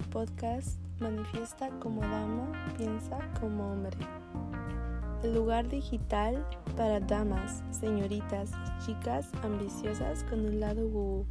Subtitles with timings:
[0.00, 3.96] el podcast Manifiesta como dama, piensa como hombre.
[5.22, 6.46] El lugar digital
[6.76, 8.52] para damas, señoritas,
[8.84, 11.26] chicas ambiciosas con un lado woo.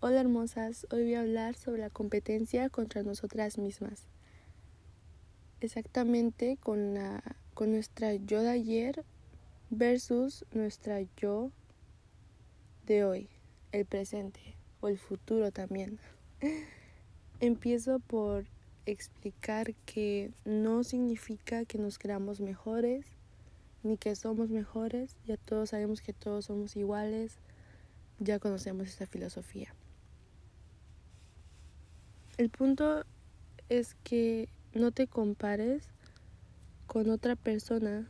[0.00, 4.08] Hola hermosas, hoy voy a hablar sobre la competencia contra nosotras mismas.
[5.60, 7.22] Exactamente con la
[7.54, 9.04] con nuestra yo de ayer
[9.70, 11.50] versus nuestra yo
[12.86, 13.28] de hoy,
[13.72, 15.98] el presente o el futuro también.
[17.40, 18.46] Empiezo por
[18.86, 23.06] explicar que no significa que nos creamos mejores
[23.82, 27.38] ni que somos mejores, ya todos sabemos que todos somos iguales,
[28.20, 29.74] ya conocemos esta filosofía.
[32.38, 33.04] El punto
[33.68, 35.88] es que no te compares
[36.86, 38.08] con otra persona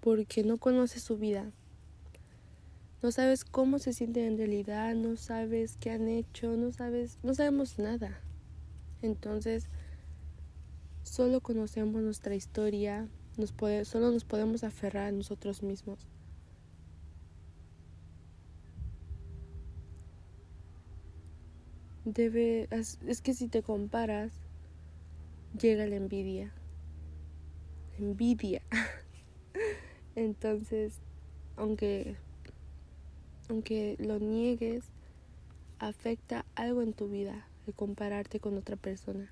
[0.00, 1.52] porque no conoces su vida.
[3.02, 7.34] No sabes cómo se sienten en realidad, no sabes qué han hecho, no sabes, no
[7.34, 8.20] sabemos nada.
[9.02, 9.68] Entonces,
[11.02, 13.54] solo conocemos nuestra historia, nos
[13.86, 16.06] solo nos podemos aferrar a nosotros mismos.
[22.04, 24.32] Debe, es que si te comparas,
[25.60, 26.52] llega la envidia.
[27.98, 28.62] Envidia.
[30.14, 31.00] Entonces,
[31.56, 32.16] aunque,
[33.48, 34.84] aunque lo niegues,
[35.78, 39.30] afecta algo en tu vida el compararte con otra persona.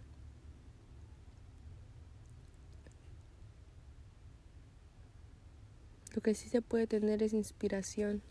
[6.14, 8.22] Lo que sí se puede tener es inspiración,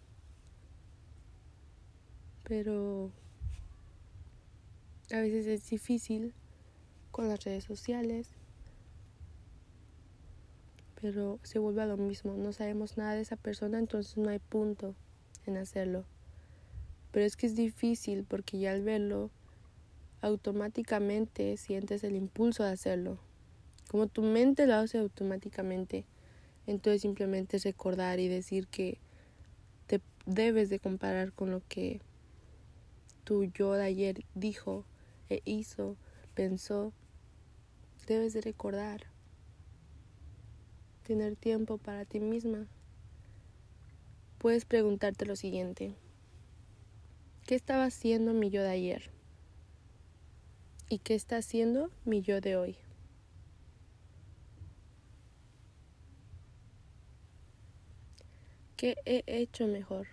[2.44, 3.12] pero
[5.12, 6.34] a veces es difícil
[7.12, 8.30] con las redes sociales
[11.04, 14.40] pero se vuelve a lo mismo, no sabemos nada de esa persona, entonces no hay
[14.40, 14.96] punto
[15.46, 16.06] en hacerlo.
[17.12, 19.30] Pero es que es difícil porque ya al verlo,
[20.22, 23.20] automáticamente sientes el impulso de hacerlo.
[23.90, 26.06] Como tu mente lo hace automáticamente,
[26.66, 28.98] entonces simplemente es recordar y decir que
[29.88, 32.00] te debes de comparar con lo que
[33.24, 34.86] tu yo de ayer dijo
[35.30, 35.98] e hizo,
[36.34, 36.94] pensó.
[38.08, 39.06] Debes de recordar
[41.04, 42.68] tener tiempo para ti misma,
[44.44, 45.96] puedes preguntarte lo siguiente.
[47.48, 49.10] ¿Qué estaba haciendo mi yo de ayer?
[50.90, 52.76] ¿Y qué está haciendo mi yo de hoy?
[58.76, 60.08] ¿Qué he hecho mejor?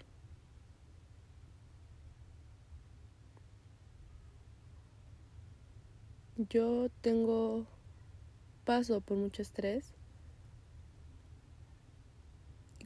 [6.37, 7.67] Yo tengo
[8.65, 9.93] paso por mucho estrés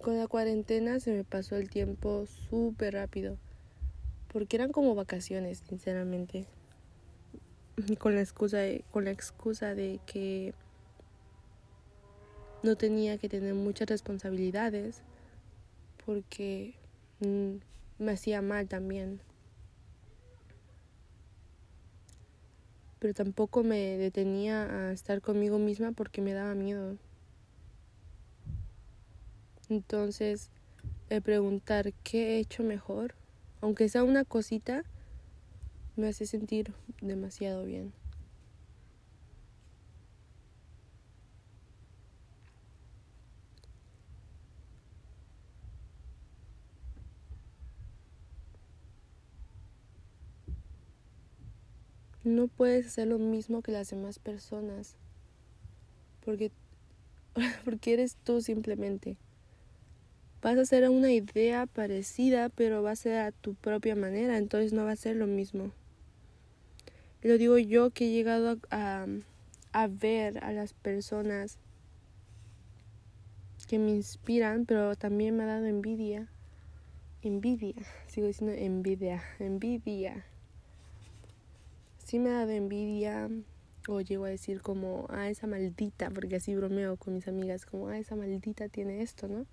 [0.05, 3.39] con la cuarentena se me pasó el tiempo súper rápido,
[4.31, 6.47] porque eran como vacaciones, sinceramente.
[7.99, 10.53] Con la excusa de, con la excusa de que
[12.63, 15.01] no tenía que tener muchas responsabilidades,
[16.05, 16.75] porque
[17.21, 17.55] mm,
[17.99, 19.21] me hacía mal también.
[22.99, 26.99] Pero tampoco me detenía a estar conmigo misma porque me daba miedo.
[29.71, 30.51] Entonces,
[31.11, 33.15] el preguntar qué he hecho mejor,
[33.61, 34.85] aunque sea una cosita,
[35.97, 37.93] me hace sentir demasiado bien.
[52.25, 54.97] No puedes hacer lo mismo que las demás personas,
[56.25, 56.51] porque,
[57.65, 59.17] porque eres tú simplemente.
[60.45, 64.75] Vas a hacer una idea parecida, pero va a ser a tu propia manera, entonces
[64.75, 65.71] no va a ser lo mismo.
[67.23, 69.07] Lo digo yo que he llegado a,
[69.73, 71.57] a, ver a las personas
[73.69, 76.29] que me inspiran, pero también me ha dado envidia.
[77.23, 80.27] Envidia, sigo diciendo envidia, envidia.
[82.05, 83.31] Sí me ha dado envidia,
[83.89, 87.89] o llego a decir como, ah, esa maldita, porque así bromeo con mis amigas, como,
[87.89, 89.47] ah, esa maldita tiene esto, ¿no?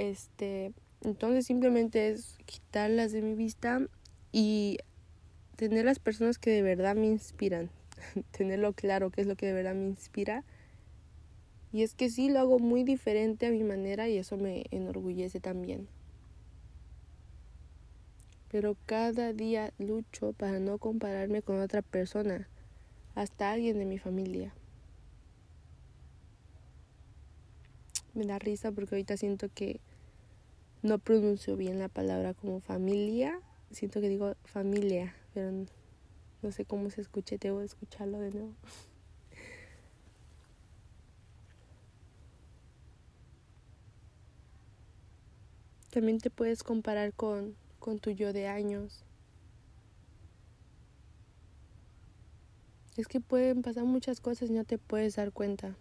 [0.00, 3.82] Este, entonces simplemente es quitarlas de mi vista
[4.32, 4.78] y
[5.56, 7.68] tener las personas que de verdad me inspiran,
[8.30, 10.42] tenerlo claro qué es lo que de verdad me inspira.
[11.70, 15.38] Y es que sí lo hago muy diferente a mi manera y eso me enorgullece
[15.38, 15.86] también.
[18.50, 22.48] Pero cada día lucho para no compararme con otra persona,
[23.14, 24.54] hasta alguien de mi familia.
[28.14, 29.78] Me da risa porque ahorita siento que
[30.82, 33.40] no pronuncio bien la palabra como familia,
[33.70, 35.52] siento que digo familia, pero
[36.42, 38.54] no sé cómo se escuche, debo escucharlo de nuevo.
[45.90, 49.04] También te puedes comparar con, con tu yo de años.
[52.96, 55.74] Es que pueden pasar muchas cosas y no te puedes dar cuenta.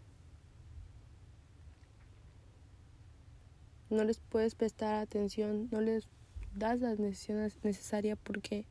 [3.89, 6.07] No les puedes prestar atención, no les
[6.55, 8.65] das la atención necesaria porque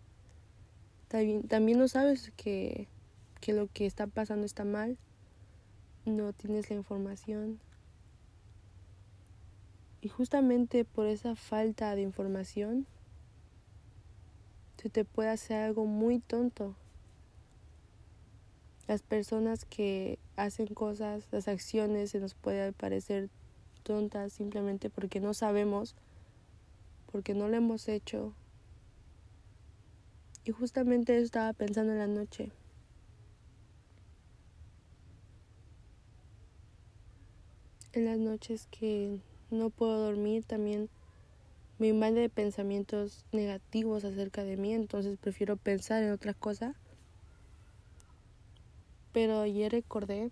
[1.09, 2.87] también, también no sabes que,
[3.41, 4.99] que lo que está pasando está mal,
[6.05, 7.59] no tienes la información.
[10.01, 12.87] Y justamente por esa falta de información,
[14.81, 16.77] se te puede hacer algo muy tonto.
[18.87, 23.29] Las personas que hacen cosas, las acciones se nos puede parecer
[24.29, 25.95] simplemente porque no sabemos,
[27.11, 28.35] porque no lo hemos hecho.
[30.45, 32.53] Y justamente estaba pensando en la noche.
[37.93, 39.21] En las noches que
[39.51, 40.89] no puedo dormir, también
[41.79, 46.75] me invade de pensamientos negativos acerca de mí, entonces prefiero pensar en otra cosa.
[49.13, 50.31] Pero ayer recordé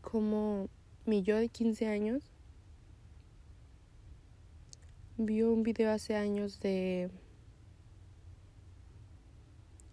[0.00, 0.68] como
[1.08, 2.22] mi yo de 15 años
[5.16, 7.10] vio un video hace años de...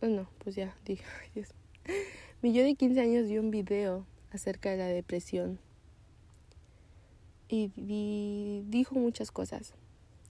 [0.02, 1.06] Oh, no, pues ya, dije,
[2.42, 5.58] Mi yo de 15 años vio un video acerca de la depresión
[7.48, 9.74] y, dijo muchas cosas.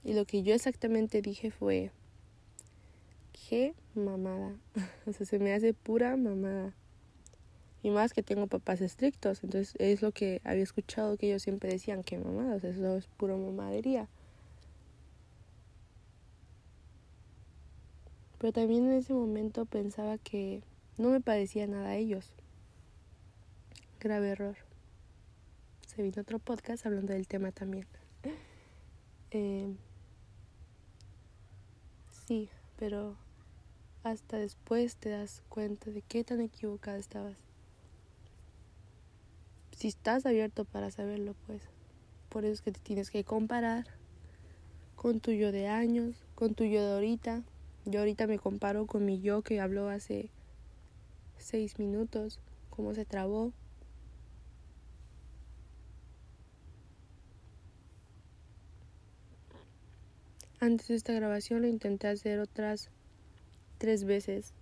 [0.04, 1.90] Y lo que yo exactamente dije fue,
[3.32, 4.54] qué mamada.
[5.06, 6.76] o sea, se me hace pura mamada.
[7.86, 11.70] Y más que tengo papás estrictos, entonces es lo que había escuchado que ellos siempre
[11.70, 14.08] decían, que mamada, o sea, eso es pura mamadería.
[18.38, 20.64] Pero también en ese momento pensaba que
[20.98, 22.32] no me parecía nada a ellos.
[24.00, 24.56] Grave error
[25.86, 27.86] se vino otro podcast hablando del tema también.
[29.30, 29.68] Eh,
[32.26, 32.48] sí,
[32.78, 33.16] pero
[34.02, 37.45] hasta después te das cuenta de qué tan equivocada estabas.
[39.76, 41.60] Si estás abierto para saberlo, pues
[42.30, 43.84] por eso es que te tienes que comparar
[44.94, 47.42] con tu yo de años, con tu yo de ahorita.
[47.84, 50.30] Yo ahorita me comparo con mi yo que habló hace
[51.36, 52.40] seis minutos,
[52.70, 53.52] cómo se trabó,
[60.58, 62.88] Antes de esta grabación lo intenté hacer otras
[63.76, 64.54] tres veces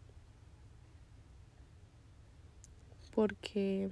[3.15, 3.89] porque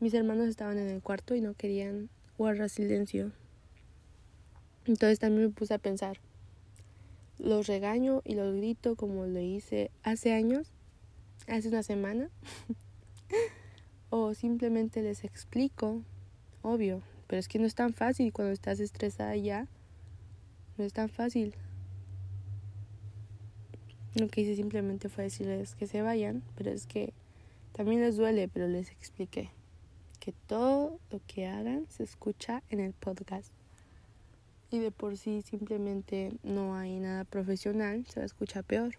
[0.00, 3.32] mis hermanos estaban en el cuarto y no querían guardar silencio.
[4.86, 6.18] Entonces también me puse a pensar,
[7.38, 10.70] los regaño y los grito como lo hice hace años,
[11.48, 12.30] hace una semana,
[14.10, 16.02] o simplemente les explico,
[16.62, 19.66] obvio, pero es que no es tan fácil cuando estás estresada ya
[20.78, 21.54] no es tan fácil.
[24.14, 27.12] Lo que hice simplemente fue decirles que se vayan, pero es que
[27.72, 29.50] también les duele, pero les expliqué
[30.32, 33.52] todo lo que hagan se escucha en el podcast.
[34.70, 38.94] Y de por sí simplemente no hay nada profesional, se escucha peor.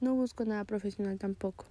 [0.00, 1.66] No busco nada profesional tampoco.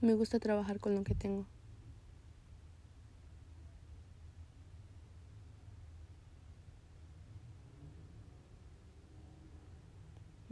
[0.00, 1.46] Me gusta trabajar con lo que tengo.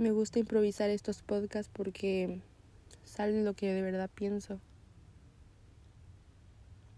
[0.03, 2.41] Me gusta improvisar estos podcasts porque
[3.05, 4.59] sale lo que de verdad pienso.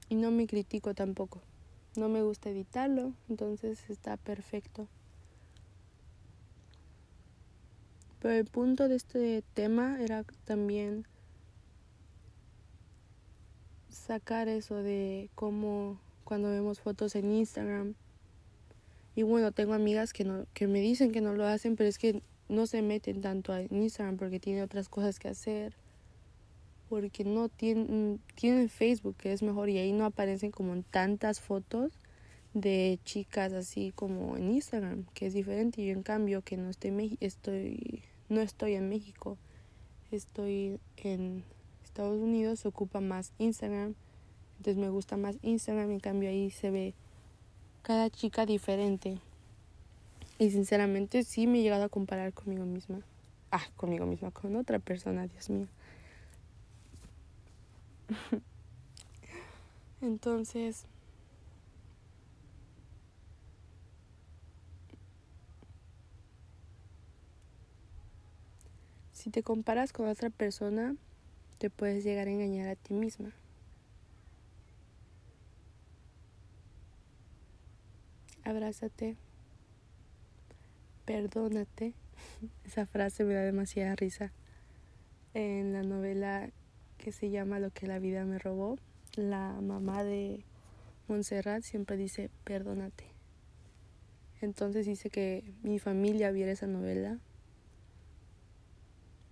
[0.09, 1.43] Y no me critico tampoco.
[1.97, 4.89] No me gusta editarlo, entonces está perfecto.
[8.23, 11.07] Pero el punto de este tema era también
[13.91, 17.97] sacar eso de cómo cuando vemos fotos en Instagram.
[19.15, 21.99] Y bueno, tengo amigas que no que me dicen que no lo hacen, pero es
[21.99, 25.75] que no se meten tanto en Instagram porque tienen otras cosas que hacer.
[26.89, 31.93] Porque no tienen tienen Facebook, que es mejor y ahí no aparecen como tantas fotos
[32.53, 35.85] de chicas así como en Instagram, que es diferente.
[35.85, 39.39] Yo en cambio que no estoy estoy no estoy en México.
[40.11, 41.43] Estoy en
[41.83, 43.95] Estados Unidos se ocupa más Instagram.
[44.59, 45.91] Entonces me gusta más Instagram.
[45.93, 46.95] En cambio ahí se ve
[47.83, 49.19] cada chica diferente.
[50.39, 53.01] Y sinceramente sí me he llegado a comparar conmigo misma.
[53.51, 55.69] Ah, conmigo misma, con otra persona, Dios mío.
[60.03, 60.87] Entonces,
[69.13, 70.97] si te comparas con otra persona,
[71.59, 73.33] te puedes llegar a engañar a ti misma.
[78.45, 79.17] Abrázate,
[81.05, 81.95] perdónate.
[82.65, 84.33] Esa frase me da demasiada risa.
[85.35, 86.51] En la novela
[86.99, 88.79] que se llama Lo que la vida me robó,
[89.17, 90.45] la mamá de
[91.09, 93.05] Montserrat siempre dice perdónate.
[94.41, 97.19] Entonces dice que mi familia viera esa novela,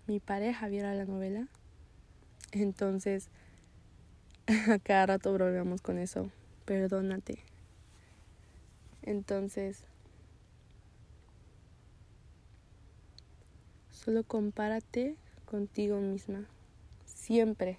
[0.06, 1.48] mi pareja viera la novela.
[2.52, 3.28] Entonces,
[4.70, 6.30] a cada rato bromeamos con eso,
[6.64, 7.38] perdónate.
[9.02, 9.84] Entonces,
[14.04, 16.46] solo compárate contigo misma,
[17.04, 17.78] siempre.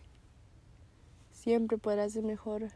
[1.31, 2.69] Siempre podrás ser mejor.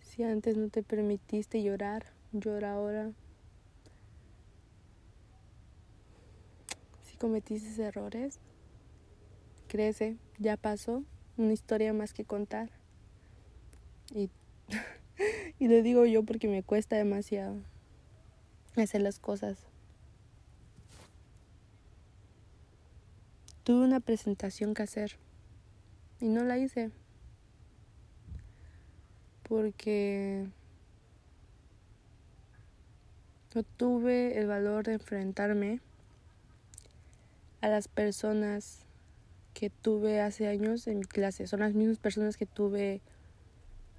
[0.00, 3.12] Si antes no te permitiste llorar, llora ahora.
[7.04, 8.40] Si cometiste errores,
[9.68, 11.04] crece, ya pasó,
[11.36, 12.70] una historia más que contar.
[14.14, 14.30] Y,
[15.58, 17.56] y lo digo yo porque me cuesta demasiado
[18.76, 19.68] hacer las cosas.
[23.68, 25.18] tuve una presentación que hacer
[26.20, 26.90] y no la hice
[29.46, 30.46] porque
[33.54, 35.80] no tuve el valor de enfrentarme
[37.60, 38.86] a las personas
[39.52, 41.46] que tuve hace años en mi clase.
[41.46, 43.02] Son las mismas personas que tuve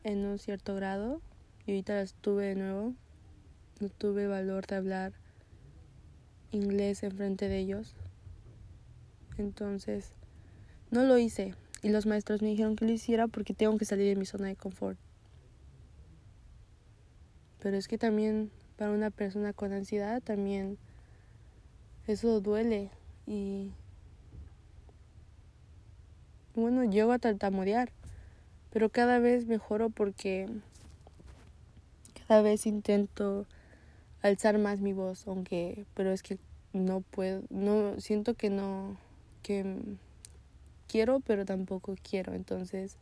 [0.03, 1.21] en un cierto grado
[1.69, 2.95] y ahorita las tuve de nuevo.
[3.79, 5.13] No tuve valor de hablar
[6.51, 7.93] inglés enfrente de ellos.
[9.37, 10.13] Entonces,
[10.89, 11.53] no lo hice.
[11.83, 14.47] Y los maestros me dijeron que lo hiciera porque tengo que salir de mi zona
[14.47, 14.97] de confort.
[17.59, 20.79] Pero es que también para una persona con ansiedad también
[22.07, 22.89] eso duele
[23.27, 23.73] y
[26.55, 27.91] bueno, llego a tartamudear,
[28.71, 30.49] pero cada vez mejoro porque
[32.29, 33.47] cada vez intento
[34.21, 36.37] alzar más mi voz, aunque pero es que
[36.73, 38.97] no puedo, no siento que no
[39.41, 39.65] que
[40.87, 42.35] quiero, pero tampoco quiero.
[42.35, 42.97] Entonces,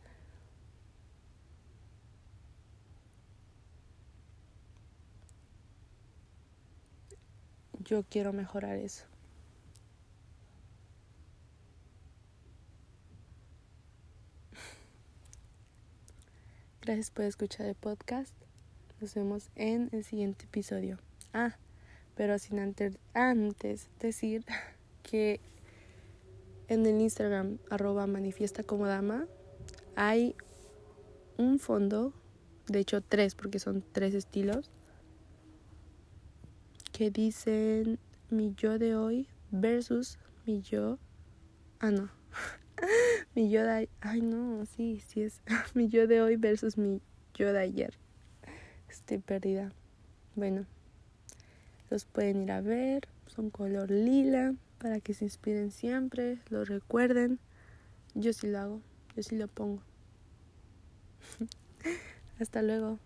[7.84, 9.04] yo quiero mejorar eso.
[16.80, 18.47] Gracias por escuchar el podcast.
[19.00, 20.98] Nos vemos en el siguiente episodio.
[21.32, 21.56] Ah,
[22.16, 24.44] pero sin antes, decir
[25.04, 25.40] que
[26.66, 29.26] en el Instagram arroba manifiesta como dama
[29.94, 30.34] hay
[31.36, 32.12] un fondo,
[32.66, 34.72] de hecho tres porque son tres estilos,
[36.90, 38.00] que dicen
[38.30, 40.98] mi yo de hoy versus mi yo...
[41.78, 42.10] Ah, no.
[43.36, 43.88] mi yo de...
[44.00, 45.40] Ay, no, sí, sí es.
[45.74, 47.00] mi yo de hoy versus mi
[47.34, 47.94] yo de ayer.
[48.88, 49.72] Estoy perdida.
[50.34, 50.66] Bueno,
[51.90, 53.08] los pueden ir a ver.
[53.26, 57.38] Son color lila para que se inspiren siempre, lo recuerden.
[58.14, 58.80] Yo sí lo hago,
[59.16, 59.82] yo sí lo pongo.
[62.40, 62.98] Hasta luego.